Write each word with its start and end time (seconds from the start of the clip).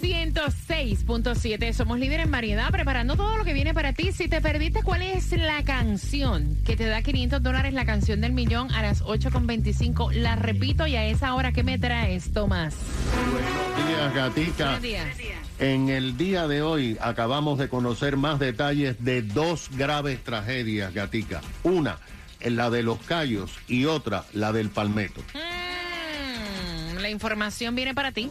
106.7, 0.00 1.72
somos 1.72 1.98
líderes 1.98 2.26
en 2.26 2.30
variedad, 2.30 2.70
preparando 2.70 3.16
todo 3.16 3.36
lo 3.36 3.44
que 3.44 3.52
viene 3.52 3.74
para 3.74 3.92
ti. 3.92 4.12
Si 4.12 4.28
te 4.28 4.40
perdiste, 4.40 4.82
¿cuál 4.82 5.02
es 5.02 5.32
la 5.32 5.64
canción 5.64 6.56
que 6.64 6.76
te 6.76 6.86
da 6.86 7.02
500 7.02 7.42
dólares, 7.42 7.74
la 7.74 7.84
canción 7.84 8.20
del 8.20 8.32
millón 8.32 8.70
a 8.72 8.82
las 8.82 9.02
8.25? 9.02 10.12
La 10.12 10.36
repito 10.36 10.86
y 10.86 10.96
a 10.96 11.04
esa 11.06 11.34
hora, 11.34 11.52
¿qué 11.52 11.62
me 11.62 11.78
traes, 11.78 12.32
Tomás? 12.32 12.76
Buenos 13.32 13.88
días, 13.88 14.14
Gatica. 14.14 14.64
Buenos 14.78 14.82
días. 14.82 15.06
En 15.58 15.88
el 15.88 16.16
día 16.16 16.46
de 16.46 16.62
hoy 16.62 16.96
acabamos 17.00 17.58
de 17.58 17.68
conocer 17.68 18.16
más 18.16 18.38
detalles 18.38 19.02
de 19.02 19.22
dos 19.22 19.68
graves 19.76 20.22
tragedias, 20.22 20.94
Gatica. 20.94 21.40
Una, 21.64 21.98
la 22.40 22.70
de 22.70 22.84
los 22.84 22.98
Cayos 23.00 23.50
y 23.66 23.86
otra, 23.86 24.24
la 24.32 24.52
del 24.52 24.70
Palmetto. 24.70 25.20
Mm, 25.34 26.98
la 26.98 27.10
información 27.10 27.74
viene 27.74 27.94
para 27.94 28.12
ti 28.12 28.30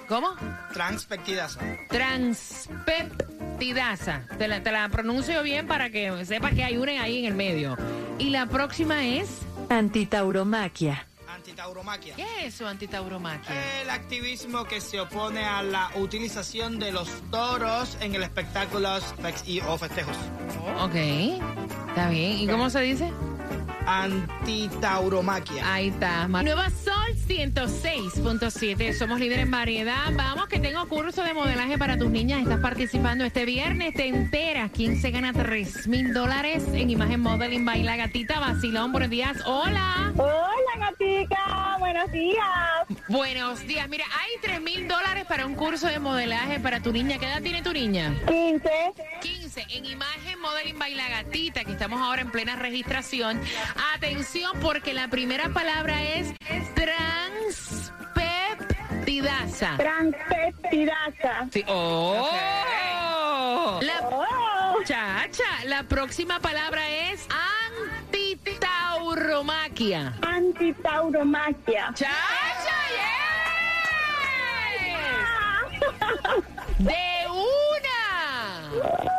¿Cómo? 0.09 0.35
Transpectidasa. 0.73 1.61
Transpeptidasa. 1.87 4.23
Te 4.39 4.47
la, 4.47 4.63
te 4.63 4.71
la 4.71 4.89
pronuncio 4.89 5.43
bien 5.43 5.67
para 5.67 5.91
que 5.91 6.25
sepas 6.25 6.55
que 6.55 6.63
hay 6.63 6.77
una 6.77 7.03
ahí 7.03 7.19
en 7.19 7.25
el 7.25 7.35
medio. 7.35 7.77
Y 8.17 8.31
la 8.31 8.47
próxima 8.47 9.05
es. 9.05 9.29
Antitauromaquia. 9.69 11.05
Antitauromaquia. 11.31 12.15
¿Qué 12.15 12.25
es 12.39 12.47
eso, 12.55 12.67
antitauromaquia? 12.67 13.81
El 13.81 13.91
activismo 13.91 14.65
que 14.65 14.81
se 14.81 14.99
opone 14.99 15.45
a 15.45 15.61
la 15.61 15.91
utilización 15.95 16.79
de 16.79 16.91
los 16.91 17.07
toros 17.29 17.95
en 18.01 18.15
el 18.15 18.23
espectáculo 18.23 18.97
y, 19.45 19.59
o 19.61 19.77
festejos. 19.77 20.17
Ok. 20.81 20.95
Está 21.87 22.09
bien. 22.09 22.39
¿Y 22.39 22.47
cómo 22.47 22.71
se 22.71 22.81
dice? 22.81 23.13
Antitauromaquia. 23.85 25.71
Ahí 25.71 25.89
está. 25.89 26.27
Nueva 26.27 26.71
Sol 26.71 27.08
106.7. 27.29 28.93
Somos 28.93 29.19
líderes 29.19 29.43
en 29.43 29.51
variedad. 29.51 30.11
Vamos, 30.13 30.47
que 30.47 30.59
tengo 30.59 30.87
curso 30.87 31.23
de 31.23 31.35
modelaje 31.35 31.77
para 31.77 31.95
tus 31.95 32.09
niñas. 32.09 32.41
Estás 32.41 32.59
participando 32.59 33.23
este 33.23 33.45
viernes. 33.45 33.93
Te 33.93 34.07
enteras 34.07 34.71
quién 34.73 34.99
se 34.99 35.11
gana 35.11 35.31
3 35.31 35.87
mil 35.87 36.11
dólares 36.11 36.63
en 36.73 36.89
imagen 36.89 37.21
modeling 37.21 37.63
baila 37.63 37.95
gatita. 37.97 38.39
Vacilón, 38.39 38.91
buenos 38.91 39.11
días. 39.11 39.37
Hola. 39.45 40.11
Hola, 40.17 40.89
gatica. 40.89 41.77
Buenos 41.77 42.11
días. 42.11 43.07
Buenos 43.07 43.67
días. 43.67 43.87
Mira, 43.87 44.05
hay 44.19 44.31
3 44.41 44.61
mil 44.61 44.87
dólares 44.87 45.25
para 45.25 45.45
un 45.45 45.53
curso 45.53 45.85
de 45.85 45.99
modelaje 45.99 46.59
para 46.59 46.81
tu 46.81 46.91
niña. 46.91 47.19
¿Qué 47.19 47.27
edad 47.27 47.43
tiene 47.43 47.61
tu 47.61 47.71
niña? 47.71 48.11
15. 48.27 48.69
15 49.21 49.38
en 49.69 49.85
imagen 49.85 50.39
modeling 50.41 50.79
baila 50.79 51.07
gatita, 51.09 51.63
que 51.65 51.71
estamos 51.73 51.99
ahora 52.01 52.21
en 52.21 52.31
plena 52.31 52.55
registración. 52.55 53.41
Atención, 53.95 54.57
porque 54.61 54.93
la 54.93 55.07
primera 55.09 55.49
palabra 55.49 56.01
es 56.03 56.33
transpeptidasa. 56.75 59.75
Transpeptidasa. 59.77 61.47
Sí. 61.51 61.63
Oh. 61.67 62.29
La 63.81 63.99
Oh. 64.11 64.81
chacha, 64.85 65.43
la 65.65 65.83
próxima 65.83 66.39
palabra 66.39 66.87
es 66.89 67.27
antitauromaquia. 68.11 70.13
Antitauromaquia. 70.21 71.91
Chacha, 71.93 72.77
yes. 76.79 76.79
De 76.79 77.27
una. 77.29 79.09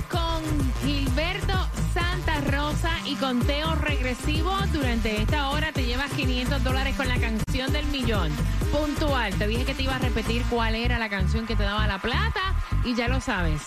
Gilberto 0.83 1.53
Santa 1.93 2.39
Rosa 2.41 2.91
y 3.05 3.15
conteo 3.15 3.75
regresivo. 3.75 4.51
Durante 4.71 5.21
esta 5.21 5.49
hora 5.49 5.71
te 5.71 5.85
llevas 5.85 6.11
500 6.11 6.63
dólares 6.63 6.95
con 6.95 7.07
la 7.07 7.19
canción 7.19 7.71
del 7.71 7.85
millón. 7.87 8.31
Puntual. 8.71 9.33
Te 9.35 9.47
dije 9.47 9.65
que 9.65 9.73
te 9.73 9.83
iba 9.83 9.95
a 9.95 9.99
repetir 9.99 10.43
cuál 10.49 10.75
era 10.75 10.99
la 10.99 11.09
canción 11.09 11.45
que 11.45 11.55
te 11.55 11.63
daba 11.63 11.87
la 11.87 11.99
plata 11.99 12.55
y 12.83 12.95
ya 12.95 13.07
lo 13.07 13.19
sabes. 13.19 13.61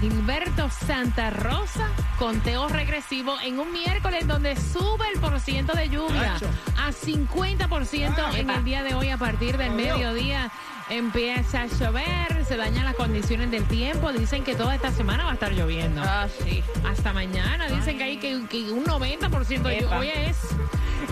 Gilberto 0.00 0.70
Santa 0.70 1.30
Rosa, 1.30 1.88
conteo 2.18 2.68
regresivo 2.68 3.34
en 3.40 3.58
un 3.58 3.72
miércoles 3.72 4.26
donde 4.26 4.54
sube 4.54 5.08
el 5.12 5.20
porciento 5.20 5.72
de 5.72 5.88
lluvia 5.88 6.36
a 6.76 6.92
50% 6.92 8.34
en 8.34 8.50
el 8.50 8.64
día 8.64 8.82
de 8.82 8.94
hoy 8.94 9.08
a 9.08 9.16
partir 9.16 9.56
del 9.56 9.72
mediodía. 9.72 10.52
Empieza 10.90 11.62
a 11.62 11.66
llover, 11.66 12.44
se 12.46 12.56
dañan 12.56 12.84
las 12.84 12.94
condiciones 12.94 13.50
del 13.50 13.64
tiempo. 13.64 14.12
Dicen 14.12 14.44
que 14.44 14.54
toda 14.54 14.74
esta 14.74 14.90
semana 14.90 15.24
va 15.24 15.32
a 15.32 15.34
estar 15.34 15.52
lloviendo. 15.52 16.02
Ah, 16.04 16.28
sí. 16.44 16.62
Hasta 16.88 17.12
mañana 17.12 17.68
dicen 17.68 17.98
que 17.98 18.04
hay 18.04 18.16
que, 18.16 18.40
que 18.48 18.72
un 18.72 18.84
90% 18.84 19.62
de 19.62 19.80
lluvia. 19.80 19.98
Hoy 19.98 20.08
es 20.08 20.38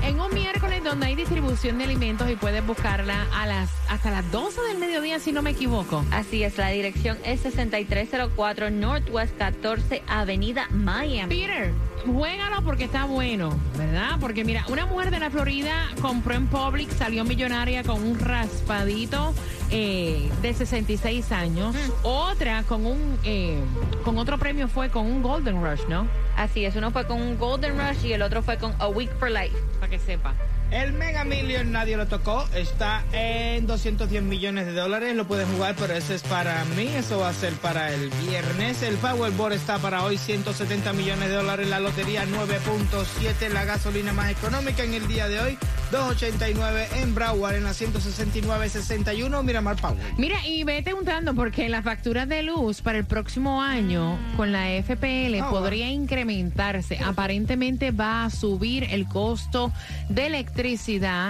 en 0.02 0.20
un 0.20 0.32
miércoles 0.32 0.82
donde 0.84 1.06
hay 1.06 1.14
distribución 1.14 1.78
de 1.78 1.84
alimentos 1.84 2.30
y 2.30 2.36
puedes 2.36 2.64
buscarla 2.66 3.26
a 3.34 3.46
las 3.46 3.70
hasta 3.88 4.10
las 4.10 4.30
12 4.30 4.60
del 4.62 4.78
mediodía, 4.78 5.18
si 5.18 5.32
no 5.32 5.42
me 5.42 5.50
equivoco. 5.50 6.04
Así 6.10 6.42
es, 6.42 6.56
la 6.58 6.68
dirección 6.68 7.18
es 7.24 7.40
6304 7.40 8.70
Northwest 8.70 9.36
14 9.36 10.02
Avenida 10.06 10.68
Miami. 10.70 11.28
Peter, 11.28 11.72
juégalo 12.04 12.62
porque 12.62 12.84
está 12.84 13.04
bueno, 13.04 13.58
¿verdad? 13.76 14.16
Porque 14.20 14.44
mira, 14.44 14.64
una 14.68 14.86
mujer 14.86 15.10
de 15.10 15.18
la 15.18 15.30
Florida 15.30 15.88
compró 16.00 16.34
en 16.34 16.46
Publix, 16.46 16.94
salió 16.94 17.24
millonaria 17.24 17.82
con 17.82 18.02
un 18.02 18.18
raspadito 18.18 19.34
eh, 19.70 20.30
de 20.42 20.54
66 20.54 21.32
años. 21.32 21.74
Otra 22.02 22.62
con 22.64 22.86
un 22.86 23.18
eh, 23.24 23.58
con 24.04 24.18
otro 24.18 24.38
premio 24.38 24.68
fue 24.68 24.90
con 24.90 25.06
un 25.06 25.22
Golden 25.22 25.62
Rush, 25.62 25.86
¿no? 25.88 26.06
Así 26.36 26.64
es, 26.64 26.76
uno 26.76 26.90
fue 26.90 27.06
con 27.06 27.20
un 27.20 27.38
Golden 27.38 27.78
Rush 27.78 28.04
y 28.06 28.12
el 28.12 28.22
otro 28.22 28.42
fue 28.42 28.58
con 28.58 28.74
A 28.78 28.88
Week 28.88 29.10
for 29.18 29.30
Life. 29.30 29.56
Para 29.80 29.90
que 29.90 29.98
sepa. 29.98 30.34
El 30.70 30.92
Mega 30.94 31.24
Million 31.24 31.70
nadie 31.70 31.96
lo 31.96 32.06
tocó. 32.06 32.44
Está 32.54 33.04
en 33.12 33.66
210 33.66 34.22
millones 34.24 34.66
de 34.66 34.72
dólares. 34.72 35.14
Lo 35.14 35.26
pueden 35.26 35.46
jugar, 35.54 35.76
pero 35.78 35.94
ese 35.94 36.16
es 36.16 36.22
para 36.22 36.64
mí. 36.76 36.88
Eso 36.88 37.20
va 37.20 37.28
a 37.28 37.32
ser 37.32 37.52
para 37.54 37.92
el 37.92 38.10
viernes. 38.28 38.82
El 38.82 38.96
Powerball 38.96 39.52
está 39.52 39.78
para 39.78 40.02
hoy 40.02 40.18
170 40.18 40.92
millones 40.92 41.28
de 41.28 41.34
dólares. 41.36 41.68
La 41.68 41.78
lotería 41.78 42.24
9.7. 42.26 43.48
La 43.52 43.64
gasolina 43.64 44.12
más 44.12 44.30
económica 44.30 44.82
en 44.82 44.94
el 44.94 45.06
día 45.06 45.28
de 45.28 45.38
hoy 45.40 45.58
289 45.92 46.88
en 46.96 47.14
Broward 47.14 47.54
en 47.54 47.64
la 47.64 47.70
169.61 47.70 49.42
Miramar 49.44 49.76
Power. 49.76 49.96
Mira, 50.18 50.44
y 50.44 50.64
vete 50.64 50.94
untando 50.94 51.32
porque 51.34 51.68
las 51.68 51.84
facturas 51.84 52.28
de 52.28 52.42
luz 52.42 52.82
para 52.82 52.98
el 52.98 53.04
próximo 53.04 53.62
año 53.62 54.18
con 54.36 54.50
la 54.50 54.66
FPL 54.82 55.36
Ah, 55.40 55.48
podría 55.50 55.88
incrementarse. 55.90 56.98
Aparentemente 57.04 57.92
va 57.92 58.24
a 58.24 58.30
subir 58.30 58.84
el 58.90 59.06
costo 59.06 59.72
de 60.08 60.26
electricidad 60.26 60.55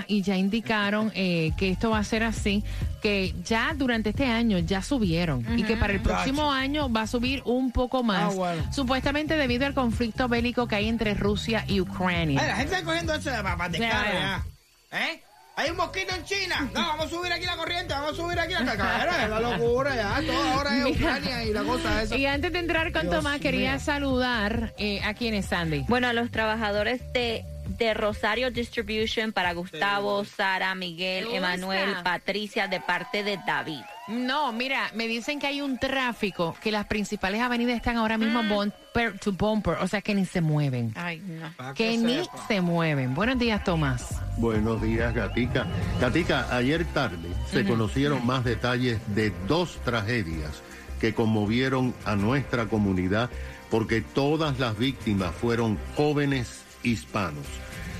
y 0.08 0.22
ya 0.22 0.36
indicaron 0.36 1.10
eh, 1.14 1.52
que 1.56 1.70
esto 1.70 1.90
va 1.90 1.98
a 1.98 2.04
ser 2.04 2.22
así, 2.22 2.62
que 3.02 3.34
ya 3.44 3.74
durante 3.76 4.10
este 4.10 4.26
año 4.26 4.58
ya 4.58 4.82
subieron 4.82 5.44
y 5.58 5.64
que 5.64 5.76
para 5.76 5.92
el 5.92 6.00
próximo 6.00 6.52
año 6.52 6.90
va 6.92 7.02
a 7.02 7.06
subir 7.06 7.42
un 7.44 7.72
poco 7.72 8.02
más. 8.02 8.32
Ah, 8.32 8.36
bueno. 8.36 8.72
Supuestamente 8.72 9.36
debido 9.36 9.66
al 9.66 9.74
conflicto 9.74 10.28
bélico 10.28 10.68
que 10.68 10.76
hay 10.76 10.88
entre 10.88 11.14
Rusia 11.14 11.64
y 11.66 11.80
Ucrania. 11.80 12.40
Ay, 12.40 12.48
la 12.48 12.56
gente 12.56 12.74
está 12.74 12.84
cogiendo 12.86 13.14
eso 13.14 13.30
de 13.30 13.42
papas 13.42 13.72
de 13.72 13.78
cara 13.78 14.12
ya. 14.12 14.44
¿Eh? 14.92 15.22
Hay 15.58 15.70
un 15.70 15.76
mosquito 15.78 16.14
en 16.14 16.22
China. 16.24 16.68
No, 16.74 16.80
vamos 16.80 17.06
a 17.06 17.08
subir 17.08 17.32
aquí 17.32 17.46
la 17.46 17.56
corriente, 17.56 17.94
vamos 17.94 18.12
a 18.12 18.14
subir 18.14 18.38
aquí 18.38 18.52
la 18.52 18.64
cacara. 18.76 19.24
Es 19.24 19.30
la 19.30 19.40
locura 19.40 19.96
ya. 19.96 20.20
Todo 20.24 20.42
ahora 20.52 20.76
es 20.76 20.96
Ucrania 20.96 21.44
y 21.44 21.52
la 21.52 21.62
cosa 21.64 22.02
esa. 22.02 22.16
Y 22.16 22.26
antes 22.26 22.52
de 22.52 22.58
entrar 22.58 22.92
con 22.92 23.02
Dios 23.02 23.16
Tomás, 23.16 23.40
quería 23.40 23.78
saludar 23.78 24.74
eh, 24.78 25.00
a 25.02 25.14
quién 25.14 25.34
es 25.34 25.46
Sandy. 25.46 25.84
Bueno, 25.88 26.08
a 26.08 26.12
los 26.12 26.30
trabajadores 26.30 27.00
de, 27.14 27.44
de 27.66 27.94
Rosario 27.94 28.50
Distribution 28.50 29.32
para 29.32 29.52
Gustavo, 29.52 30.24
Sara, 30.24 30.74
Miguel. 30.74 31.28
Emanuel, 31.32 31.96
Patricia, 32.02 32.68
de 32.68 32.80
parte 32.80 33.22
de 33.22 33.38
David. 33.46 33.80
No, 34.08 34.52
mira, 34.52 34.90
me 34.94 35.08
dicen 35.08 35.40
que 35.40 35.48
hay 35.48 35.60
un 35.60 35.78
tráfico, 35.78 36.56
que 36.62 36.70
las 36.70 36.86
principales 36.86 37.40
avenidas 37.40 37.76
están 37.76 37.96
ahora 37.96 38.18
mismo 38.18 38.42
bumper 38.42 39.18
to 39.18 39.32
bumper, 39.32 39.78
o 39.80 39.88
sea 39.88 40.00
que 40.00 40.14
ni 40.14 40.24
se 40.24 40.40
mueven. 40.40 40.92
Ay, 40.94 41.18
no. 41.18 41.52
Pa' 41.56 41.74
Que 41.74 41.96
ni 41.98 42.20
se 42.46 42.60
mueven. 42.60 43.14
Buenos 43.14 43.38
días, 43.38 43.64
Tomás. 43.64 44.20
Buenos 44.36 44.80
días, 44.80 45.12
Gatica. 45.12 45.66
Gatica, 46.00 46.54
ayer 46.54 46.84
tarde 46.86 47.28
se 47.50 47.64
conocieron 47.64 48.24
más 48.24 48.44
detalles 48.44 49.00
de 49.14 49.32
dos 49.48 49.78
tragedias 49.84 50.62
que 51.00 51.14
conmovieron 51.14 51.94
a 52.04 52.16
nuestra 52.16 52.66
comunidad 52.66 53.28
porque 53.70 54.00
todas 54.00 54.58
las 54.58 54.78
víctimas 54.78 55.34
fueron 55.34 55.78
jóvenes 55.96 56.65
hispanos. 56.86 57.46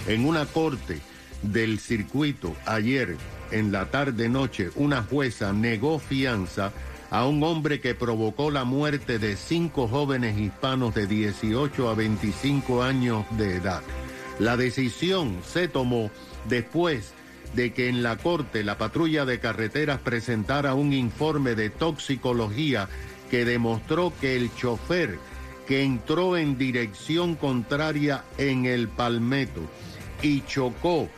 En 0.06 0.24
una 0.24 0.46
corte 0.46 1.00
del 1.42 1.78
circuito 1.78 2.56
ayer 2.64 3.16
en 3.50 3.72
la 3.72 3.90
tarde-noche, 3.90 4.70
una 4.76 5.02
jueza 5.02 5.52
negó 5.52 5.98
fianza 5.98 6.72
a 7.10 7.26
un 7.26 7.42
hombre 7.42 7.80
que 7.80 7.94
provocó 7.94 8.50
la 8.50 8.64
muerte 8.64 9.18
de 9.18 9.36
cinco 9.36 9.88
jóvenes 9.88 10.38
hispanos 10.38 10.94
de 10.94 11.06
18 11.06 11.88
a 11.88 11.94
25 11.94 12.82
años 12.82 13.24
de 13.36 13.56
edad. 13.56 13.82
La 14.38 14.56
decisión 14.56 15.38
se 15.46 15.68
tomó 15.68 16.10
después 16.48 17.12
de 17.54 17.72
que 17.72 17.88
en 17.88 18.02
la 18.02 18.16
corte 18.16 18.64
la 18.64 18.76
patrulla 18.76 19.24
de 19.24 19.38
carreteras 19.38 20.00
presentara 20.00 20.74
un 20.74 20.92
informe 20.92 21.54
de 21.54 21.70
toxicología 21.70 22.88
que 23.30 23.44
demostró 23.44 24.12
que 24.20 24.36
el 24.36 24.54
chofer 24.54 25.18
que 25.66 25.82
entró 25.82 26.36
en 26.36 26.56
dirección 26.56 27.34
contraria 27.34 28.24
en 28.38 28.66
el 28.66 28.88
Palmetto 28.88 29.62
y 30.22 30.42
chocó 30.42 31.08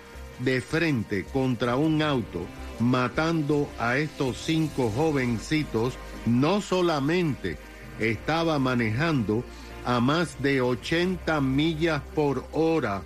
de 0.41 0.61
frente 0.61 1.25
contra 1.25 1.77
un 1.77 2.03
auto, 2.03 2.47
matando 2.81 3.69
a 3.79 3.99
estos 3.99 4.39
cinco 4.39 4.91
jovencitos, 4.91 5.95
no 6.27 6.61
solamente 6.61 7.59
estaba 7.99 8.59
manejando 8.59 9.45
a 9.85 10.01
más 10.01 10.41
de 10.43 10.61
80 10.61 11.41
millas 11.41 12.03
por 12.15 12.47
hora, 12.53 13.03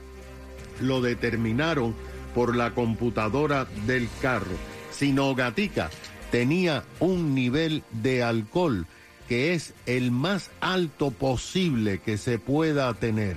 lo 0.80 1.00
determinaron 1.00 1.94
por 2.34 2.56
la 2.56 2.72
computadora 2.72 3.66
del 3.86 4.08
carro, 4.20 4.56
sino 4.90 5.34
Gatica 5.34 5.90
tenía 6.30 6.84
un 6.98 7.34
nivel 7.34 7.82
de 7.90 8.22
alcohol 8.22 8.86
que 9.28 9.54
es 9.54 9.74
el 9.86 10.10
más 10.10 10.50
alto 10.60 11.10
posible 11.10 11.98
que 11.98 12.18
se 12.18 12.38
pueda 12.38 12.92
tener. 12.94 13.36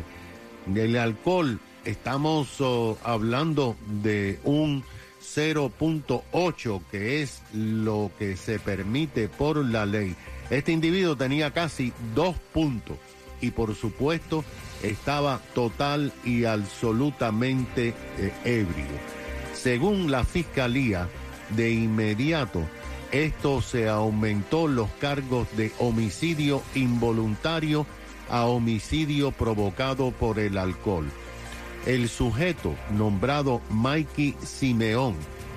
El 0.73 0.97
alcohol, 0.97 1.59
estamos 1.83 2.59
oh, 2.59 2.97
hablando 3.03 3.75
de 4.01 4.39
un 4.43 4.83
0.8, 5.21 6.81
que 6.91 7.21
es 7.21 7.41
lo 7.53 8.11
que 8.17 8.37
se 8.37 8.59
permite 8.59 9.27
por 9.27 9.63
la 9.63 9.85
ley. 9.85 10.15
Este 10.49 10.71
individuo 10.71 11.15
tenía 11.15 11.51
casi 11.51 11.93
dos 12.13 12.35
puntos 12.53 12.97
y 13.41 13.51
por 13.51 13.75
supuesto 13.75 14.43
estaba 14.83 15.39
total 15.53 16.13
y 16.23 16.45
absolutamente 16.45 17.93
eh, 18.17 18.33
ebrio. 18.43 18.85
Según 19.53 20.11
la 20.11 20.23
fiscalía, 20.23 21.09
de 21.49 21.71
inmediato 21.71 22.63
esto 23.11 23.61
se 23.61 23.89
aumentó 23.89 24.67
los 24.67 24.89
cargos 24.99 25.47
de 25.55 25.71
homicidio 25.79 26.61
involuntario 26.73 27.85
a 28.29 28.45
homicidio 28.45 29.31
provocado 29.31 30.11
por 30.11 30.39
el 30.39 30.57
alcohol. 30.57 31.05
El 31.85 32.09
sujeto 32.09 32.75
nombrado 32.91 33.61
Mikey 33.69 34.35
Simeón, 34.43 35.15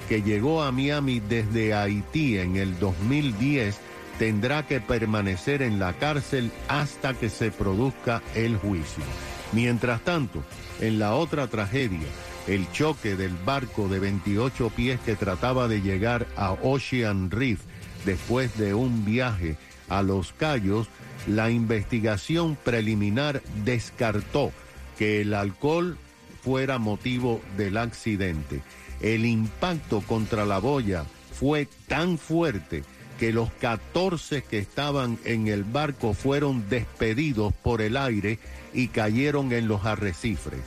que 0.08 0.22
llegó 0.22 0.62
a 0.62 0.72
Miami 0.72 1.20
desde 1.20 1.74
Haití 1.74 2.38
en 2.38 2.56
el 2.56 2.78
2010, 2.78 3.78
tendrá 4.18 4.66
que 4.66 4.80
permanecer 4.80 5.62
en 5.62 5.78
la 5.78 5.94
cárcel 5.94 6.50
hasta 6.68 7.14
que 7.14 7.30
se 7.30 7.50
produzca 7.50 8.22
el 8.34 8.56
juicio. 8.56 9.04
Mientras 9.52 10.02
tanto, 10.02 10.42
en 10.80 10.98
la 10.98 11.14
otra 11.14 11.46
tragedia, 11.46 12.06
el 12.48 12.70
choque 12.72 13.14
del 13.14 13.36
barco 13.44 13.88
de 13.88 13.98
28 13.98 14.70
pies 14.70 14.98
que 15.00 15.16
trataba 15.16 15.68
de 15.68 15.82
llegar 15.82 16.26
a 16.34 16.52
Ocean 16.52 17.30
Reef 17.30 17.60
después 18.06 18.56
de 18.56 18.72
un 18.72 19.04
viaje 19.04 19.56
a 19.88 20.02
Los 20.02 20.32
Cayos, 20.32 20.88
la 21.26 21.50
investigación 21.50 22.56
preliminar 22.56 23.42
descartó 23.64 24.50
que 24.96 25.20
el 25.20 25.34
alcohol 25.34 25.98
fuera 26.42 26.78
motivo 26.78 27.42
del 27.58 27.76
accidente. 27.76 28.62
El 29.02 29.26
impacto 29.26 30.00
contra 30.00 30.46
la 30.46 30.58
boya 30.58 31.04
fue 31.32 31.68
tan 31.86 32.16
fuerte 32.16 32.82
que 33.20 33.32
los 33.32 33.50
14 33.60 34.42
que 34.42 34.58
estaban 34.58 35.18
en 35.24 35.48
el 35.48 35.64
barco 35.64 36.14
fueron 36.14 36.68
despedidos 36.70 37.52
por 37.52 37.82
el 37.82 37.96
aire 37.96 38.38
y 38.72 38.88
cayeron 38.88 39.52
en 39.52 39.68
los 39.68 39.84
arrecifes. 39.84 40.62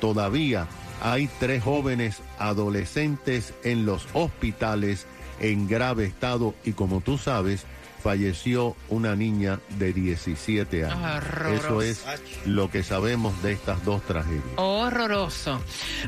Todavía 0.00 0.66
hay 1.02 1.28
tres 1.38 1.62
jóvenes 1.62 2.20
adolescentes 2.38 3.54
en 3.64 3.86
los 3.86 4.06
hospitales 4.12 5.06
en 5.40 5.68
grave 5.68 6.06
estado 6.06 6.54
y 6.64 6.72
como 6.72 7.00
tú 7.00 7.18
sabes, 7.18 7.64
falleció 8.02 8.76
una 8.88 9.16
niña 9.16 9.58
de 9.80 9.92
17 9.92 10.84
años. 10.84 11.24
Eso 11.52 11.82
es 11.82 12.04
lo 12.44 12.70
que 12.70 12.84
sabemos 12.84 13.42
de 13.42 13.52
estas 13.52 13.84
dos 13.84 14.00
tragedias. 14.02 14.44
Horroroso. 14.56 15.60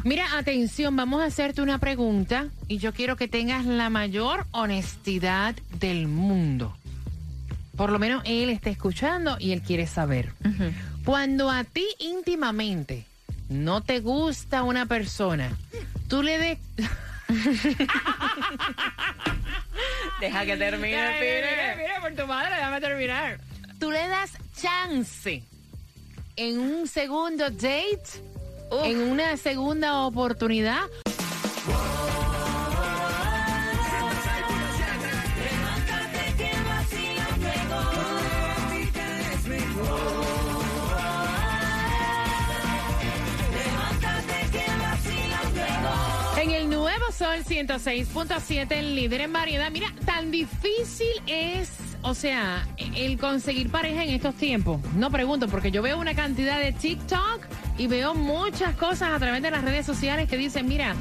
Mira, 0.05 0.39
atención, 0.39 0.95
vamos 0.95 1.23
a 1.23 1.25
hacerte 1.25 1.61
una 1.61 1.79
pregunta 1.79 2.47
y 2.69 2.79
yo 2.79 2.93
quiero 2.93 3.17
que 3.17 3.27
tengas 3.27 3.67
la 3.67 3.91
mayor 3.91 4.47
honestidad 4.53 5.57
del 5.81 6.07
mundo. 6.07 6.77
Por 7.77 7.91
lo 7.91 7.99
menos 7.99 8.23
él 8.27 8.51
está 8.51 8.71
escuchando 8.71 9.37
y 9.41 9.51
él 9.51 9.63
quiere 9.63 9.89
saber. 9.89 10.33
Cuando 11.05 11.51
a 11.51 11.65
ti 11.65 11.85
íntimamente 11.99 13.08
no 13.49 13.83
te 13.83 14.01
gusta 14.01 14.63
una 14.63 14.87
persona, 14.87 15.57
tú 16.09 16.23
le 16.23 16.39
des... 16.39 16.59
Deja 20.21 20.45
que 20.45 20.57
termine, 20.57 20.89
Mira, 20.89 21.77
mira, 21.77 22.01
por 22.01 22.13
tu 22.15 22.27
madre, 22.27 22.55
déjame 22.57 22.81
terminar. 22.81 23.39
Tú 23.79 23.91
le 23.91 24.09
das 24.09 24.33
chance 24.61 25.45
en 26.37 26.59
un 26.59 26.89
segundo 26.89 27.51
date, 27.51 28.03
Uf. 28.71 28.85
en 28.85 29.01
una 29.01 29.37
segunda 29.37 30.01
oportunidad. 30.03 30.83
El 46.59 46.69
nuevo 46.69 47.13
Sol 47.13 47.45
106.7, 47.45 48.73
el 48.73 48.97
líder 48.97 49.21
en 49.21 49.33
variedad. 49.33 49.71
Mira, 49.71 49.95
tan 50.05 50.33
difícil 50.33 51.07
es, 51.29 51.71
o 52.03 52.15
sea, 52.15 52.67
el 52.77 53.17
conseguir 53.17 53.71
pareja 53.71 54.03
en 54.03 54.11
estos 54.11 54.35
tiempos. 54.35 54.81
No 54.97 55.09
pregunto, 55.11 55.47
porque 55.47 55.71
yo 55.71 55.83
veo 55.83 55.99
una 55.99 56.17
cantidad 56.17 56.59
de 56.59 56.73
TikTok 56.73 57.47
y 57.79 57.87
veo 57.87 58.15
muchas 58.17 58.75
cosas 58.75 59.11
a 59.11 59.19
través 59.21 59.41
de 59.41 59.53
las 59.53 59.63
redes 59.63 59.87
sociales 59.87 60.29
que 60.29 60.37
dicen, 60.37 60.67
mira, 60.67 60.97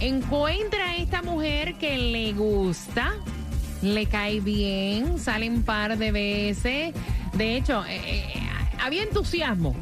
Encuentra 0.00 0.86
a 0.86 0.96
esta 0.96 1.20
mujer 1.20 1.74
que 1.74 1.98
le 1.98 2.32
gusta, 2.32 3.12
le 3.82 4.06
cae 4.06 4.40
bien, 4.40 5.18
sale 5.18 5.48
un 5.48 5.62
par 5.62 5.98
de 5.98 6.12
veces. 6.12 6.94
De 7.34 7.56
hecho, 7.56 7.84
eh, 7.86 8.00
eh, 8.34 8.42
había 8.82 9.02
entusiasmo 9.02 9.74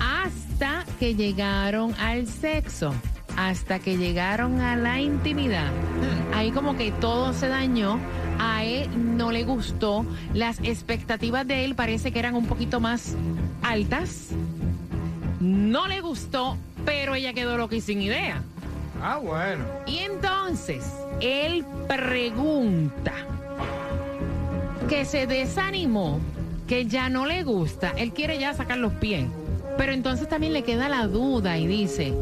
hasta 0.00 0.84
que 0.98 1.14
llegaron 1.14 1.94
al 1.94 2.26
sexo, 2.26 2.92
hasta 3.36 3.78
que 3.78 3.96
llegaron 3.96 4.60
a 4.60 4.76
la 4.76 5.00
intimidad. 5.00 5.70
Ahí 6.34 6.50
como 6.50 6.76
que 6.76 6.92
todo 6.92 7.32
se 7.32 7.48
dañó 7.48 7.98
a 8.40 8.64
él 8.64 8.88
no 9.16 9.30
le 9.30 9.44
gustó. 9.44 10.06
Las 10.32 10.58
expectativas 10.60 11.46
de 11.46 11.64
él 11.64 11.74
parece 11.74 12.10
que 12.10 12.18
eran 12.18 12.34
un 12.34 12.46
poquito 12.46 12.80
más 12.80 13.14
altas. 13.62 14.28
No 15.40 15.86
le 15.86 16.00
gustó, 16.00 16.56
pero 16.84 17.14
ella 17.14 17.32
quedó 17.34 17.56
loca 17.58 17.76
y 17.76 17.80
sin 17.80 18.00
idea. 18.00 18.42
Ah, 19.02 19.18
bueno. 19.18 19.64
Y 19.86 19.98
entonces, 19.98 20.84
él 21.20 21.64
pregunta 21.86 23.12
que 24.88 25.04
se 25.04 25.26
desanimó, 25.26 26.20
que 26.66 26.86
ya 26.86 27.08
no 27.08 27.26
le 27.26 27.44
gusta, 27.44 27.92
él 27.96 28.12
quiere 28.12 28.38
ya 28.38 28.54
sacar 28.54 28.78
los 28.78 28.92
pies. 28.94 29.26
Pero 29.76 29.92
entonces 29.92 30.28
también 30.28 30.52
le 30.52 30.62
queda 30.62 30.88
la 30.88 31.06
duda 31.06 31.56
y 31.58 31.66
dice, 31.66 32.12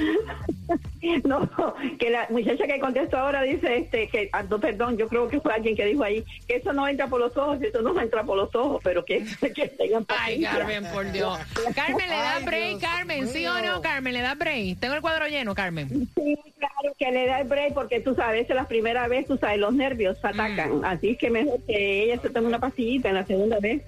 No, 1.23 1.49
que 1.97 2.09
la 2.09 2.27
muchacha 2.29 2.65
que 2.67 2.79
contestó 2.79 3.17
ahora 3.17 3.41
dice 3.43 3.77
este 3.77 4.09
que, 4.09 4.29
ah, 4.33 4.43
no, 4.43 4.59
perdón, 4.59 4.97
yo 4.97 5.07
creo 5.07 5.29
que 5.29 5.39
fue 5.39 5.53
alguien 5.53 5.75
que 5.77 5.85
dijo 5.85 6.03
ahí 6.03 6.25
que 6.45 6.57
eso 6.57 6.73
no 6.73 6.85
entra 6.87 7.07
por 7.07 7.21
los 7.21 7.35
ojos, 7.37 7.61
eso 7.61 7.81
no 7.81 7.97
entra 8.01 8.23
por 8.23 8.35
los 8.35 8.53
ojos, 8.53 8.81
pero 8.83 9.05
que, 9.05 9.23
que 9.55 9.67
tengan 9.69 10.05
Ay, 10.09 10.43
paciencia. 10.43 10.51
Carmen, 10.51 10.85
por 10.93 11.11
Dios. 11.11 11.39
Carmen, 11.73 12.09
¿le 12.09 12.15
da 12.15 12.35
Ay, 12.35 12.43
break, 12.43 12.81
Carmen? 12.81 13.27
¿Sí 13.29 13.45
o 13.47 13.61
no. 13.61 13.81
Carmen? 13.81 14.13
¿Le 14.13 14.21
da 14.21 14.35
break? 14.35 14.79
Tengo 14.79 14.95
el 14.95 15.01
cuadro 15.01 15.27
lleno, 15.27 15.55
Carmen. 15.55 16.09
Sí, 16.15 16.37
claro, 16.57 16.95
que 16.99 17.11
le 17.11 17.25
da 17.27 17.39
el 17.39 17.47
break 17.47 17.73
porque 17.73 18.01
tú 18.01 18.13
sabes, 18.13 18.49
es 18.49 18.55
la 18.55 18.67
primera 18.67 19.07
vez, 19.07 19.25
tú 19.27 19.37
sabes, 19.37 19.59
los 19.59 19.73
nervios 19.73 20.17
se 20.19 20.27
atacan. 20.27 20.83
Así 20.83 21.15
que 21.15 21.29
mejor 21.29 21.61
que 21.65 22.03
ella 22.03 22.21
se 22.21 22.29
tome 22.29 22.47
una 22.47 22.59
pastillita 22.59 23.07
en 23.07 23.15
la 23.15 23.25
segunda 23.25 23.59
vez. 23.59 23.83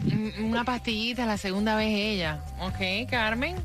Mm, 0.00 0.50
Una 0.50 0.64
pastillita, 0.64 1.24
la 1.26 1.36
segunda 1.38 1.76
vez 1.76 1.88
ella. 1.88 2.40
Ok, 2.60 3.08
Carmen. 3.10 3.56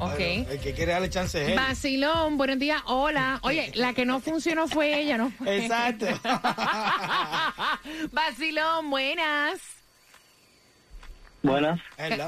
Ok. 0.00 0.20
El 0.20 0.60
que 0.60 0.72
quiere 0.74 0.92
darle 0.92 1.10
chance 1.10 1.42
es 1.42 1.48
él. 1.50 1.56
Vacilón, 1.56 2.36
buenos 2.36 2.58
días, 2.58 2.80
hola. 2.86 3.40
Oye, 3.42 3.72
la 3.74 3.92
que 3.94 4.04
no 4.04 4.20
funcionó 4.20 4.68
fue 4.68 5.00
ella, 5.00 5.18
¿no? 5.18 5.32
Exacto. 5.46 6.06
Vacilón, 8.12 8.90
buenas. 8.90 9.58
Buenas. 11.42 11.80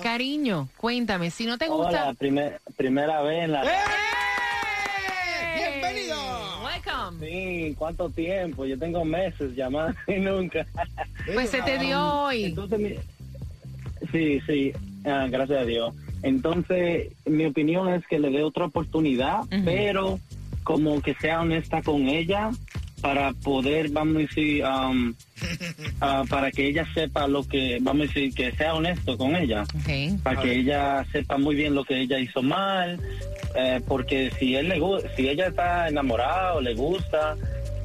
Cariño, 0.03 0.69
cuéntame, 0.77 1.31
si 1.31 1.45
no 1.47 1.59
te 1.59 1.69
gusta... 1.69 2.05
Hola, 2.05 2.15
primer- 2.15 2.61
primera 2.77 3.23
vez 3.23 3.45
en 3.45 3.53
la... 3.53 3.65
¡Eh! 3.65 3.69
¡Hey! 5.55 5.81
¡Bienvenido! 5.81 6.17
Welcome. 6.65 7.27
Sí, 7.27 7.75
¿cuánto 7.77 8.09
tiempo? 8.11 8.65
Yo 8.67 8.79
tengo 8.79 9.05
meses 9.05 9.55
llamando 9.55 9.99
y 10.07 10.15
nunca. 10.21 10.65
Pues 11.35 11.51
se 11.51 11.61
te 11.63 11.79
dio 11.79 12.01
hoy. 12.23 12.45
Entonces, 12.45 12.79
mi- 12.79 12.99
sí, 14.13 14.41
sí, 14.47 14.73
ah, 15.05 15.27
gracias 15.29 15.61
a 15.61 15.65
Dios. 15.65 15.93
Entonces, 16.23 17.13
mi 17.25 17.47
opinión 17.47 17.89
es 17.93 18.07
que 18.07 18.19
le 18.19 18.31
dé 18.31 18.43
otra 18.43 18.67
oportunidad, 18.67 19.41
pero 19.65 20.19
como 20.65 21.01
que 21.01 21.15
sea 21.15 21.41
honesta 21.41 21.83
con 21.83 22.09
ella 22.09 22.51
para 23.01 23.33
poder, 23.33 23.89
vamos 23.91 24.17
a 24.17 24.19
decir, 24.21 24.65
um, 24.65 25.15
ah, 26.01 26.25
para 26.29 26.51
que 26.51 26.67
ella 26.67 26.87
sepa 26.95 27.27
lo 27.27 27.45
que, 27.45 27.79
vamos 27.81 28.03
a 28.03 28.07
decir, 28.07 28.35
que 28.35 28.53
sea 28.53 28.75
honesto 28.75 29.17
con 29.17 29.35
ella. 29.37 29.65
Para 30.23 30.41
que 30.41 30.59
ella 30.59 31.05
sepa 31.11 31.39
muy 31.39 31.57
bien 31.57 31.75
lo 31.75 31.85
que 31.85 32.01
ella 32.01 32.19
hizo 32.19 32.43
mal, 32.43 33.01
eh, 33.57 33.81
porque 33.87 34.31
si 34.39 34.55
él 34.55 34.69
le 34.69 34.81
si 35.17 35.29
ella 35.29 35.49
está 35.49 35.89
enamorada 35.89 36.55
o 36.55 36.61
le 36.61 36.75
gusta, 36.75 37.37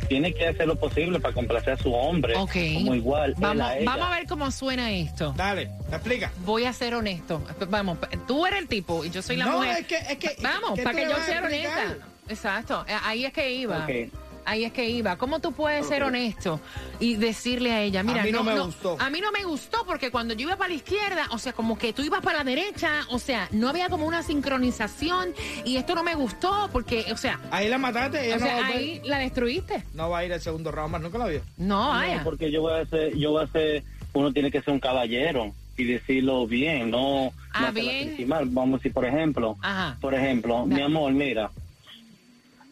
tiene 0.07 0.33
que 0.33 0.47
hacer 0.47 0.67
lo 0.67 0.75
posible 0.75 1.19
para 1.19 1.33
complacer 1.33 1.74
a 1.74 1.77
su 1.77 1.93
hombre, 1.93 2.35
Ok. 2.35 2.55
como 2.75 2.95
igual 2.95 3.31
él 3.31 3.35
Vamos, 3.38 3.67
a 3.67 3.77
ella. 3.77 3.91
vamos 3.91 4.07
a 4.07 4.15
ver 4.15 4.27
cómo 4.27 4.51
suena 4.51 4.91
esto. 4.91 5.33
Dale, 5.35 5.71
te 5.89 5.95
explica. 5.95 6.31
Voy 6.45 6.65
a 6.65 6.74
ser 6.74 6.95
honesto. 6.95 7.41
Vamos, 7.69 7.97
tú 8.27 8.45
eres 8.45 8.59
el 8.59 8.67
tipo 8.67 9.03
y 9.05 9.09
yo 9.09 9.21
soy 9.21 9.35
la 9.38 9.45
No, 9.45 9.57
mujer. 9.57 9.77
es 9.79 9.88
que- 9.88 9.95
es 9.97 10.17
que- 10.17 10.35
Vamos, 10.41 10.74
¿qué 10.75 10.83
para 10.83 10.97
que 10.97 11.05
yo 11.05 11.15
sea 11.25 11.43
honesta. 11.43 11.97
Exacto, 12.27 12.85
ahí 13.03 13.25
es 13.25 13.33
que 13.33 13.51
iba. 13.51 13.83
Ok. 13.85 14.09
Ahí 14.45 14.63
es 14.63 14.71
que 14.71 14.87
iba. 14.89 15.17
¿Cómo 15.17 15.39
tú 15.39 15.51
puedes 15.53 15.87
ser 15.87 16.03
honesto 16.03 16.59
y 16.99 17.15
decirle 17.15 17.71
a 17.71 17.81
ella, 17.81 18.03
mira, 18.03 18.23
mí 18.23 18.31
no 18.31 18.43
me 18.43 18.59
gustó. 18.59 18.95
A 18.99 19.09
mí 19.09 19.19
no 19.19 19.31
me 19.31 19.43
gustó 19.43 19.85
porque 19.85 20.11
cuando 20.11 20.33
yo 20.33 20.47
iba 20.47 20.55
para 20.55 20.69
la 20.69 20.75
izquierda, 20.75 21.23
o 21.31 21.37
sea, 21.39 21.53
como 21.53 21.77
que 21.77 21.93
tú 21.93 22.03
ibas 22.03 22.21
para 22.21 22.39
la 22.39 22.43
derecha, 22.43 22.89
o 23.09 23.17
sea, 23.19 23.47
no 23.51 23.69
había 23.69 23.89
como 23.89 24.05
una 24.05 24.21
sincronización 24.23 25.33
y 25.65 25.77
esto 25.77 25.95
no 25.95 26.03
me 26.03 26.15
gustó 26.15 26.69
porque, 26.71 27.05
o 27.11 27.17
sea, 27.17 27.39
Ahí 27.51 27.69
la 27.69 27.77
mataste, 27.77 28.25
ella 28.27 28.35
o 28.37 28.39
no, 28.39 28.45
sea, 28.45 28.55
va 28.59 28.65
a 28.65 28.69
ahí 28.69 29.01
la 29.03 29.17
destruiste. 29.19 29.83
no 29.93 30.09
va 30.09 30.19
a 30.19 30.25
ir 30.25 30.33
al 30.33 30.41
segundo 30.41 30.71
round 30.71 30.91
más, 30.91 31.01
nunca 31.01 31.17
la 31.17 31.27
vio. 31.27 31.41
No, 31.57 31.89
vaya. 31.89 32.17
No, 32.17 32.23
porque 32.23 32.51
yo 32.51 32.61
voy 32.61 32.79
a 32.79 32.85
ser, 32.85 33.15
yo 33.17 33.31
voy 33.31 33.43
a 33.43 33.47
ser, 33.47 33.83
uno 34.13 34.31
tiene 34.31 34.51
que 34.51 34.61
ser 34.61 34.73
un 34.73 34.79
caballero 34.79 35.53
y 35.77 35.83
decirlo 35.85 36.47
bien, 36.47 36.89
no, 36.91 37.33
Ah, 37.51 37.67
no 37.67 37.73
bien. 37.73 38.15
Vamos 38.27 38.75
a 38.75 38.77
decir, 38.77 38.93
por 38.93 39.05
ejemplo, 39.05 39.57
Ajá. 39.61 39.97
por 40.01 40.13
ejemplo, 40.13 40.65
mi 40.65 40.81
amor, 40.81 41.11
mira, 41.13 41.49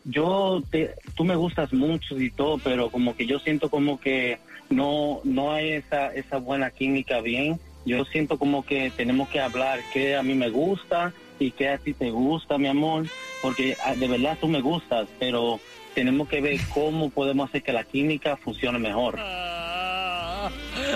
yo 0.06 0.64
te, 0.70 0.96
tú 1.16 1.24
me 1.24 1.36
gustas 1.36 1.72
mucho 1.74 2.20
y 2.20 2.30
todo, 2.32 2.58
pero 2.60 2.90
como 2.90 3.16
que 3.16 3.26
yo 3.26 3.40
siento 3.40 3.70
como 3.70 4.00
que 4.00 4.40
no, 4.70 5.22
no 5.24 5.52
hay 5.54 5.72
esa, 5.74 6.08
esa 6.14 6.38
buena 6.38 6.72
química 6.72 7.22
bien. 7.22 7.60
Yo 7.86 8.06
siento 8.06 8.38
como 8.38 8.64
que 8.64 8.92
tenemos 8.92 9.30
que 9.30 9.40
hablar 9.42 9.84
qué 9.92 10.16
a 10.16 10.24
mí 10.24 10.36
me 10.36 10.50
gusta 10.50 11.14
y 11.40 11.52
qué 11.52 11.70
a 11.70 11.78
ti 11.78 11.94
te 11.94 12.12
gusta, 12.12 12.58
mi 12.58 12.68
amor, 12.68 13.08
porque 13.42 13.78
ah, 13.84 13.96
de 13.96 14.08
verdad 14.08 14.38
tú 14.40 14.48
me 14.48 14.62
gustas, 14.62 15.08
pero 15.20 15.60
tenemos 15.94 16.28
que 16.30 16.42
ver 16.42 16.62
cómo 16.70 17.10
podemos 17.10 17.50
hacer 17.50 17.62
que 17.62 17.74
la 17.74 17.84
química 17.84 18.38
funcione 18.38 18.80
mejor. 18.80 19.16
Ok. 19.16 19.26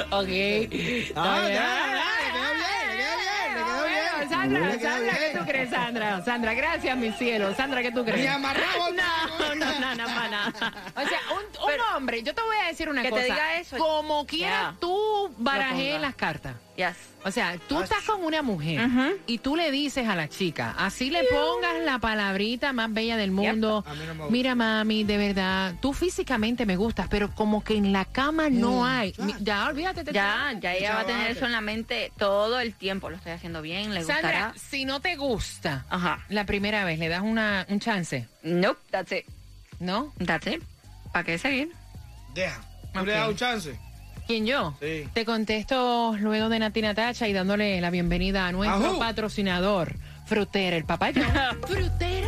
Ah, 0.09 0.19
Está 0.19 1.23
ya, 1.23 1.47
bien. 1.47 1.53
ya, 1.53 1.87
le 2.19 2.31
quedó 2.33 2.53
bien, 2.55 2.87
le 2.87 2.95
quedó 2.97 3.15
bien, 3.17 3.53
le 3.53 3.63
quedó 3.63 3.83
bien. 3.85 4.29
Bueno, 4.29 4.36
Sandra, 4.47 4.79
Sandra, 4.79 5.13
¿qué 5.17 5.37
tú 5.37 5.45
crees, 5.45 5.69
Sandra? 5.69 6.23
Sandra, 6.23 6.53
gracias, 6.53 6.97
mi 6.97 7.11
cielo. 7.11 7.53
Sandra, 7.55 7.81
¿qué 7.81 7.91
tú 7.91 8.03
crees? 8.05 8.21
Ni 8.21 8.27
amarrado, 8.27 8.91
No, 8.93 9.55
no, 9.55 9.79
no, 9.79 9.95
no, 9.95 10.05
para 10.05 10.29
nada. 10.29 10.53
O 10.95 11.01
sea, 11.07 11.19
un, 11.33 11.73
un 11.73 11.95
hombre, 11.95 12.23
yo 12.23 12.33
te 12.33 12.41
voy 12.41 12.55
a 12.63 12.67
decir 12.67 12.89
una 12.89 13.01
Que 13.01 13.09
te 13.09 13.11
cosa. 13.11 13.23
diga 13.25 13.59
eso. 13.59 13.77
Como 13.77 14.25
quiera 14.25 14.71
Ya. 14.71 14.75
tú 14.79 14.96
barajé 15.37 15.99
las 15.99 16.15
cartas. 16.15 16.55
Yes. 16.75 16.95
O 17.23 17.31
sea, 17.31 17.57
tú 17.67 17.81
estás 17.81 18.03
con 18.03 18.23
una 18.23 18.41
mujer 18.43 18.87
y 19.25 19.39
tú 19.39 19.55
le 19.55 19.71
dices 19.71 20.07
a 20.07 20.15
la 20.15 20.29
chica, 20.29 20.75
así 20.77 21.09
le 21.09 21.23
pongas 21.23 21.83
la 21.83 21.97
palabrita 21.99 22.71
más 22.73 22.93
bella 22.93 23.17
del 23.17 23.31
mundo. 23.31 23.83
A 23.87 23.93
mí 23.93 23.99
no 24.05 24.13
me 24.13 24.19
gusta. 24.21 24.31
Mira, 24.31 24.55
mami, 24.55 25.03
de 25.03 25.17
verdad, 25.17 25.73
tú 25.81 25.93
físicamente 25.93 26.65
me 26.65 26.75
gustas, 26.77 27.07
pero 27.09 27.33
como 27.33 27.63
que 27.63 27.75
en 27.75 27.91
la 27.93 28.05
cama 28.05 28.49
no 28.49 28.85
hay. 28.85 29.13
Mi- 29.17 29.33
Ya, 29.39 29.67
olvídate. 29.67 30.03
te- 30.03 30.13
Ya, 30.13 30.53
ya 30.59 30.73
ella 30.75 30.93
va 30.95 30.99
a 31.01 31.05
tener 31.05 31.31
eso 31.31 31.45
en 31.45 31.51
la 31.51 31.61
mente 31.61 32.11
todo 32.17 32.59
el 32.59 32.73
tiempo. 32.75 33.09
Lo 33.09 33.15
estoy 33.17 33.31
haciendo 33.31 33.61
bien, 33.63 33.93
le 33.93 34.03
Sandra, 34.03 34.49
gustará. 34.49 34.53
si 34.69 34.85
no 34.85 34.99
te 35.01 35.15
gusta 35.15 35.85
Ajá. 35.89 36.19
la 36.29 36.45
primera 36.45 36.85
vez, 36.85 36.99
le 36.99 37.09
das 37.09 37.21
una, 37.23 37.65
un 37.69 37.79
chance, 37.79 38.27
Nope, 38.43 38.79
that's 38.91 39.11
it. 39.11 39.25
¿no? 39.79 40.13
That's 40.23 40.45
it. 40.47 40.61
¿Para 41.11 41.23
qué 41.23 41.37
seguir? 41.39 41.71
Deja. 42.35 42.61
¿Tú 42.93 42.99
Ok. 42.99 43.05
le 43.07 43.13
das 43.13 43.29
un 43.29 43.35
chance? 43.35 43.79
¿Quién 44.27 44.45
yo? 44.45 44.73
Sí. 44.81 45.07
Te 45.13 45.23
contesto 45.23 46.15
luego 46.19 46.49
de 46.49 46.59
Natina 46.59 46.93
Tacha 46.93 47.29
y 47.29 47.33
dándole 47.33 47.79
la 47.79 47.89
bienvenida 47.89 48.45
a 48.45 48.51
nuestro 48.51 48.89
Ajú. 48.89 48.99
patrocinador, 48.99 49.95
Frutera 50.25 50.75
el 50.75 50.83
Papayón. 50.83 51.25
Frutera 51.67 52.26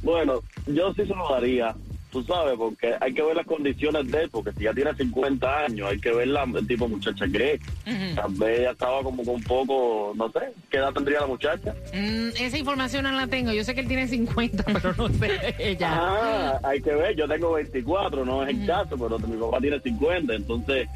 Bueno, 0.01 0.41
yo 0.67 0.93
sí 0.93 1.05
se 1.05 1.13
lo 1.13 1.29
daría, 1.29 1.75
tú 2.11 2.23
sabes, 2.23 2.55
porque 2.57 2.95
hay 2.99 3.13
que 3.13 3.21
ver 3.21 3.35
las 3.35 3.45
condiciones 3.45 4.11
de 4.11 4.23
él, 4.23 4.29
porque 4.29 4.51
si 4.51 4.65
ya 4.65 4.73
tiene 4.73 4.93
50 4.93 5.65
años, 5.65 5.89
hay 5.89 5.99
que 5.99 6.11
ver 6.11 6.27
la, 6.27 6.43
el 6.43 6.67
tipo 6.67 6.85
de 6.85 6.95
muchacha 6.95 7.25
que 7.27 7.53
es. 7.53 8.15
Tal 8.15 8.33
vez 8.33 8.59
ella 8.59 8.71
estaba 8.71 9.01
como 9.01 9.23
con 9.23 9.35
un 9.35 9.43
poco, 9.43 10.13
no 10.15 10.29
sé, 10.31 10.39
¿qué 10.69 10.77
edad 10.77 10.93
tendría 10.93 11.21
la 11.21 11.27
muchacha? 11.27 11.73
Mm, 11.93 12.29
esa 12.37 12.57
información 12.57 13.03
no 13.03 13.11
la 13.11 13.27
tengo. 13.27 13.53
Yo 13.53 13.63
sé 13.63 13.73
que 13.73 13.81
él 13.81 13.87
tiene 13.87 14.07
50, 14.07 14.63
pero 14.73 14.93
no 14.95 15.09
sé 15.09 15.55
ella. 15.57 15.89
Ah, 15.91 16.59
hay 16.63 16.81
que 16.81 16.93
ver, 16.93 17.15
yo 17.15 17.27
tengo 17.27 17.53
24, 17.53 18.25
no 18.25 18.43
es 18.43 18.49
el 18.49 18.65
caso, 18.67 18.97
pero 18.97 19.17
mi 19.19 19.37
papá 19.37 19.59
tiene 19.59 19.79
50, 19.79 20.35
entonces 20.35 20.87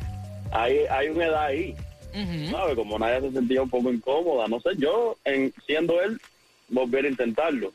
hay, 0.51 0.79
hay 0.89 1.07
una 1.07 1.25
edad 1.25 1.45
ahí, 1.45 1.75
Ujú. 2.13 2.51
¿sabes? 2.51 2.75
Como 2.75 2.99
nadie 2.99 3.21
se 3.21 3.31
sentía 3.31 3.61
un 3.61 3.69
poco 3.69 3.91
incómoda, 3.91 4.47
no 4.47 4.59
sé, 4.59 4.71
yo, 4.77 5.15
en, 5.23 5.53
siendo 5.65 6.01
él, 6.01 6.19
volver 6.67 7.05
a 7.05 7.09
intentarlo. 7.09 7.71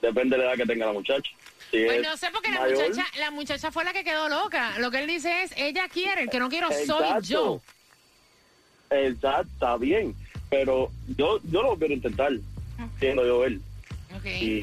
Depende 0.00 0.36
de 0.36 0.42
la 0.42 0.50
edad 0.50 0.58
que 0.58 0.66
tenga 0.66 0.86
la 0.86 0.92
muchacha. 0.92 1.30
Si 1.72 1.84
Pues 1.84 1.96
es 2.00 2.06
no 2.06 2.16
sé 2.18 2.26
porque 2.32 2.50
la 2.50 2.60
mayor, 2.60 2.88
muchacha, 2.90 3.06
la 3.18 3.30
muchacha 3.30 3.72
fue 3.72 3.82
la 3.84 3.92
que 3.94 4.04
quedó 4.04 4.28
loca. 4.28 4.78
Lo 4.78 4.90
que 4.90 4.98
él 4.98 5.06
dice 5.06 5.42
es, 5.42 5.52
ella 5.56 5.88
quiere, 5.88 6.22
el 6.22 6.28
que 6.30 6.38
no 6.38 6.50
quiero 6.50 6.68
soy 6.68 6.82
Exacto. 6.82 7.20
yo. 7.22 7.62
Exacto, 8.90 9.48
está 9.54 9.76
bien, 9.78 10.14
pero 10.50 10.90
yo 11.16 11.40
yo 11.44 11.62
lo 11.62 11.72
a 11.80 11.86
intentar, 11.92 12.30
siendo 12.98 13.24
yo 13.24 13.44
él. 13.46 13.62
Ok, 14.14 14.26
Y 14.26 14.60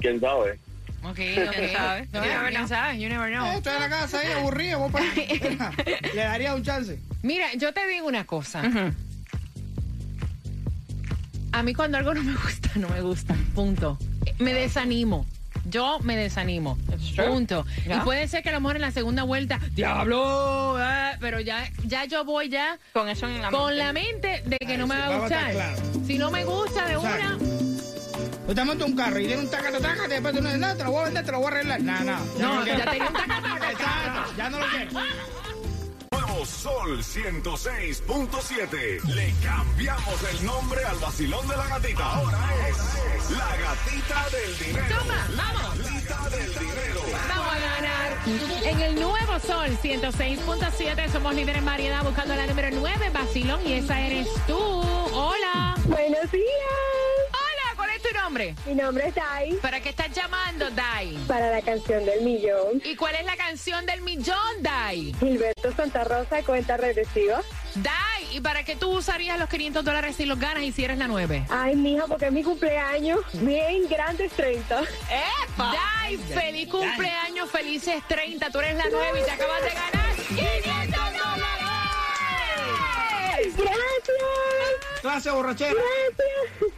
quién 0.00 0.18
sabe. 0.20 0.58
ok, 1.04 1.14
¿Quién 1.16 1.48
ok. 1.48 1.72
sabe? 1.76 2.08
No, 2.12 2.24
You 2.24 2.30
never 2.30 2.48
¿Quién 2.48 2.54
know. 2.54 2.68
sabe? 2.68 2.98
You 2.98 3.08
never 3.10 3.28
Eh, 3.30 3.34
know. 3.36 3.46
estoy 3.58 3.74
en 3.74 3.80
la 3.80 3.88
casa 3.90 4.18
ahí 4.20 4.32
aburrido, 4.32 4.78
vos 4.78 4.90
para 4.90 5.04
Le 6.14 6.22
daría 6.22 6.54
un 6.54 6.62
chance. 6.62 6.98
Mira, 7.22 7.52
yo 7.56 7.74
te 7.74 7.86
digo 7.88 8.06
una 8.06 8.24
cosa. 8.24 8.62
Ujú. 8.66 8.94
A 11.52 11.62
mí 11.62 11.74
cuando 11.74 11.98
algo 11.98 12.14
no 12.14 12.22
me 12.22 12.32
gusta, 12.34 12.70
no 12.76 12.88
me 12.88 13.02
gusta. 13.02 13.36
Punto. 13.54 13.98
Me 14.38 14.54
desanimo. 14.54 15.26
Yo 15.68 15.98
me 16.00 16.16
desanimo. 16.16 16.78
Punto. 17.16 17.66
Y 17.84 17.98
puede 18.00 18.26
ser 18.28 18.42
que 18.42 18.48
a 18.48 18.52
lo 18.52 18.60
mejor 18.60 18.76
en 18.76 18.82
la 18.82 18.90
segunda 18.90 19.22
vuelta, 19.24 19.58
diablo, 19.72 20.76
eh, 20.80 21.16
pero 21.20 21.40
ya, 21.40 21.68
ya 21.84 22.04
yo 22.06 22.24
voy 22.24 22.48
ya 22.48 22.78
Con 22.92 23.08
eso 23.08 23.26
en 23.26 23.42
la 23.42 23.50
con 23.50 23.66
mente. 23.66 23.76
la 23.84 23.92
mente 23.92 24.42
de 24.46 24.56
que 24.58 24.72
Ay, 24.72 24.78
no 24.78 24.86
me 24.86 24.94
sí, 24.94 25.00
va 25.00 25.06
a 25.14 25.18
gustar. 25.18 25.50
claros. 25.52 25.80
Si 26.06 26.18
no 26.18 26.30
me 26.30 26.44
gusta 26.44 26.86
de 26.86 26.94
Exacto. 26.94 27.36
una, 27.44 27.58
Usted 28.48 28.64
monta 28.64 28.84
un 28.86 28.96
carro 28.96 29.18
y 29.18 29.26
tiene 29.26 29.42
un 29.42 29.50
tacata 29.50 29.78
y 30.06 30.08
después 30.08 30.34
tú 30.34 30.40
no 30.40 30.48
dices, 30.48 30.60
no, 30.60 30.74
te 30.74 30.84
lo 30.84 30.90
voy 30.90 31.00
a 31.02 31.04
vender, 31.04 31.24
te 31.26 31.32
lo 31.32 31.38
voy 31.38 31.46
a 31.46 31.50
arreglar. 31.50 31.80
No, 31.82 32.00
no. 32.00 32.18
no, 32.38 32.54
lo 32.54 32.62
quiero. 32.62 32.78
ya 32.78 32.90
tenía 32.90 33.08
un 33.08 33.12
tacataca. 33.12 33.70
Exacto, 33.72 34.32
ya 34.38 34.50
no 34.50 34.58
lo 34.58 34.66
quiero. 34.68 34.90
Sol 36.48 36.98
106.7. 36.98 39.04
Le 39.04 39.32
cambiamos 39.44 40.22
el 40.32 40.46
nombre 40.46 40.84
al 40.84 40.98
vacilón 40.98 41.46
de 41.46 41.56
la 41.56 41.66
gatita. 41.66 42.12
Ahora 42.12 42.38
es 42.68 42.78
la 43.30 43.56
gatita 43.56 44.28
del 44.30 44.58
dinero. 44.58 44.98
Toma, 44.98 45.28
vamos. 45.36 45.78
Gatita 45.78 46.28
del 46.30 46.58
dinero. 46.58 47.02
Vamos 47.28 47.54
a 47.54 47.58
ganar. 47.58 48.16
En 48.64 48.80
el 48.80 48.94
nuevo 48.94 49.38
Sol 49.40 49.78
106.7 49.82 51.12
somos 51.12 51.34
líderes 51.34 51.58
en 51.58 51.66
variedad 51.66 52.02
buscando 52.02 52.34
la 52.34 52.46
número 52.46 52.70
9, 52.72 53.10
Basilón, 53.10 53.60
y 53.66 53.74
esa 53.74 54.00
eres 54.00 54.26
tú. 54.46 54.56
Hola. 54.58 55.74
Buenos 55.84 56.32
días. 56.32 56.87
Nombre? 58.28 58.54
Mi 58.66 58.74
nombre 58.74 59.08
es 59.08 59.14
Dai 59.14 59.54
¿Para 59.54 59.80
qué 59.80 59.88
estás 59.88 60.12
llamando, 60.12 60.68
Dai? 60.72 61.16
para 61.26 61.50
la 61.50 61.62
canción 61.62 62.04
del 62.04 62.20
millón. 62.20 62.82
¿Y 62.84 62.94
cuál 62.94 63.14
es 63.14 63.24
la 63.24 63.36
canción 63.36 63.86
del 63.86 64.02
millón, 64.02 64.36
Dai? 64.60 65.14
Gilberto 65.18 65.72
Santa 65.72 66.04
Rosa, 66.04 66.42
cuenta 66.42 66.76
regresiva. 66.76 67.40
Dai, 67.76 68.36
¿y 68.36 68.40
para 68.42 68.64
qué 68.64 68.76
tú 68.76 68.90
usarías 68.90 69.38
los 69.38 69.48
500 69.48 69.82
dólares 69.82 70.16
si 70.16 70.26
los 70.26 70.38
ganas 70.38 70.62
y 70.62 70.72
si 70.72 70.84
eres 70.84 70.98
la 70.98 71.08
9? 71.08 71.46
Ay, 71.48 71.74
mija, 71.74 72.06
porque 72.06 72.26
es 72.26 72.32
mi 72.32 72.42
cumpleaños. 72.42 73.20
Bien 73.32 73.88
grandes 73.88 74.30
30. 74.32 74.82
¡Epa! 74.82 75.72
Dai, 75.72 76.18
feliz 76.18 76.68
cumpleaños, 76.68 77.50
felices 77.50 78.02
30. 78.08 78.50
Tú 78.50 78.58
eres 78.58 78.76
la 78.76 78.84
9 78.90 79.20
y 79.20 79.24
te 79.24 79.30
acabas 79.30 79.62
de 79.62 79.70
ganar 79.70 80.16
500 80.28 81.00
dólares. 81.00 81.48
Gracias. 83.56 85.00
Clase 85.00 85.30
borrachera. 85.30 85.72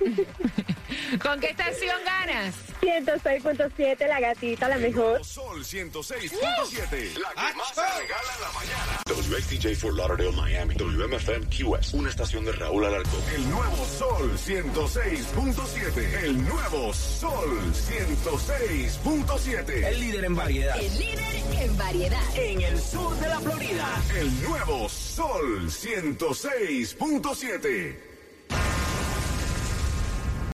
Gracias. 0.00 0.66
¿Con 1.18 1.40
qué 1.40 1.48
estación 1.48 1.96
ganas? 2.04 2.54
106.7, 2.80 4.06
la 4.06 4.20
gatita, 4.20 4.68
la 4.68 4.78
mejor. 4.78 5.24
Sol 5.24 5.64
106.7. 5.64 7.18
La 7.18 7.30
que 7.34 7.42
más 7.56 7.74
se 7.74 7.80
regala 7.80 8.32
en 8.36 8.40
la 8.40 8.52
mañana. 8.54 9.00
WXTJ 9.06 9.74
for 9.76 9.92
Lauderdale, 9.92 10.30
Miami. 10.32 10.76
WMFM 10.76 11.48
QS. 11.48 11.94
Una 11.94 12.10
estación 12.10 12.44
de 12.44 12.52
Raúl 12.52 12.84
Alarcón. 12.84 13.20
El 13.34 13.50
nuevo 13.50 13.84
Sol 13.86 14.38
106.7. 14.38 16.22
El 16.22 16.46
nuevo 16.46 16.94
Sol 16.94 17.72
106.7. 17.72 19.86
El 19.86 20.00
líder 20.00 20.26
en 20.26 20.36
variedad. 20.36 20.78
El 20.78 20.96
líder 20.98 21.42
en 21.60 21.76
variedad. 21.76 22.22
En 22.36 22.60
el 22.60 22.80
sur 22.80 23.18
de 23.18 23.26
la 23.28 23.40
Florida. 23.40 24.00
El 24.16 24.42
nuevo 24.42 24.88
Sol 24.88 25.68
106.7. 25.68 28.09